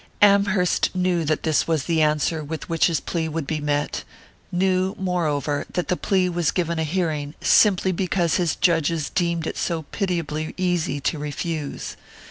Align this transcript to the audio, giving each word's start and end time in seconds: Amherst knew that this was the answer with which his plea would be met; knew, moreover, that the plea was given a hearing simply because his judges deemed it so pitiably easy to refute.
Amherst 0.19 0.89
knew 0.95 1.23
that 1.25 1.43
this 1.43 1.67
was 1.67 1.83
the 1.83 2.01
answer 2.01 2.43
with 2.43 2.67
which 2.67 2.87
his 2.87 2.99
plea 2.99 3.27
would 3.29 3.45
be 3.45 3.59
met; 3.61 4.03
knew, 4.51 4.95
moreover, 4.97 5.63
that 5.71 5.89
the 5.89 5.95
plea 5.95 6.27
was 6.27 6.49
given 6.49 6.79
a 6.79 6.83
hearing 6.83 7.35
simply 7.39 7.91
because 7.91 8.37
his 8.37 8.55
judges 8.55 9.11
deemed 9.11 9.45
it 9.45 9.57
so 9.57 9.83
pitiably 9.91 10.55
easy 10.57 10.99
to 11.01 11.19
refute. 11.19 11.95